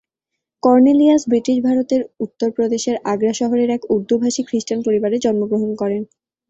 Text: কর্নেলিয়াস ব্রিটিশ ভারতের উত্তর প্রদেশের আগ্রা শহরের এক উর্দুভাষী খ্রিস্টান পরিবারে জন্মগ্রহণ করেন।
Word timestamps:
কর্নেলিয়াস 0.63 1.21
ব্রিটিশ 1.27 1.57
ভারতের 1.63 2.01
উত্তর 2.25 2.49
প্রদেশের 2.51 2.95
আগ্রা 3.05 3.33
শহরের 3.33 3.69
এক 3.69 3.81
উর্দুভাষী 3.89 4.41
খ্রিস্টান 4.47 4.79
পরিবারে 4.83 5.15
জন্মগ্রহণ 5.25 5.71
করেন। 5.75 6.01